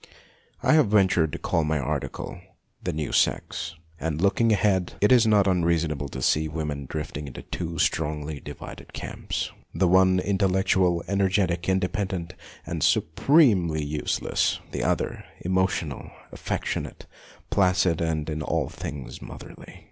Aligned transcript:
I 0.63 0.73
have 0.73 0.87
ventured 0.87 1.31
to 1.33 1.37
call 1.37 1.63
my 1.63 1.77
article 1.77 2.41
the" 2.83 2.91
New 3.05 3.11
Sex," 3.11 3.75
and, 3.99 4.19
looking 4.19 4.51
ahead, 4.51 4.93
it 4.99 5.11
is 5.11 5.27
not 5.27 5.45
unreasonable 5.45 6.09
to 6.09 6.23
see 6.23 6.47
women 6.47 6.87
drifting 6.89 7.27
into 7.27 7.43
two 7.43 7.77
strongly 7.77 8.39
divided 8.39 8.93
camps. 8.93 9.51
The 9.75 9.87
one 9.87 10.17
intellectual, 10.19 11.03
THE 11.07 11.15
NEW 11.17 11.25
SEX 11.29 11.37
151 11.37 11.49
energetic, 11.51 11.69
independent, 11.69 12.33
and 12.65 12.81
supremely 12.81 13.83
use 13.85 14.23
less; 14.23 14.57
the 14.71 14.81
other 14.81 15.23
emotional, 15.41 16.09
affectionate, 16.31 17.05
placid, 17.51 18.01
and 18.01 18.27
in 18.27 18.41
all 18.41 18.69
things 18.69 19.21
motherly. 19.21 19.79